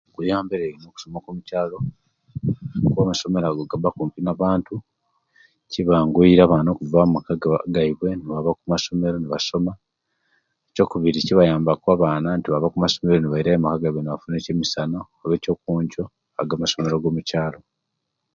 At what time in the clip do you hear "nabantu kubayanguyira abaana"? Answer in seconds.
4.23-6.69